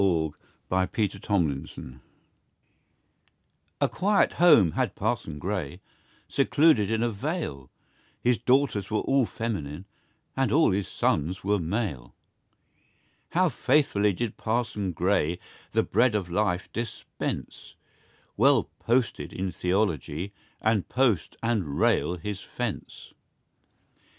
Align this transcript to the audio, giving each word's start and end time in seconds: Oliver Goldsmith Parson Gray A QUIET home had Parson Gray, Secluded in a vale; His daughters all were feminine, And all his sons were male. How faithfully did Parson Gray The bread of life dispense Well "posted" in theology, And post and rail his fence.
Oliver 0.03 0.33
Goldsmith 0.71 1.21
Parson 1.45 1.61
Gray 1.77 1.99
A 3.79 3.87
QUIET 3.87 4.31
home 4.31 4.71
had 4.71 4.95
Parson 4.95 5.37
Gray, 5.37 5.79
Secluded 6.27 6.89
in 6.89 7.03
a 7.03 7.11
vale; 7.11 7.69
His 8.19 8.39
daughters 8.39 8.89
all 8.89 9.03
were 9.21 9.27
feminine, 9.27 9.85
And 10.35 10.51
all 10.51 10.71
his 10.71 10.87
sons 10.87 11.43
were 11.43 11.59
male. 11.59 12.15
How 13.33 13.47
faithfully 13.49 14.11
did 14.13 14.37
Parson 14.37 14.91
Gray 14.91 15.37
The 15.73 15.83
bread 15.83 16.15
of 16.15 16.31
life 16.31 16.67
dispense 16.73 17.75
Well 18.35 18.71
"posted" 18.79 19.31
in 19.31 19.51
theology, 19.51 20.33
And 20.61 20.89
post 20.89 21.35
and 21.43 21.79
rail 21.79 22.15
his 22.15 22.41
fence. 22.41 23.13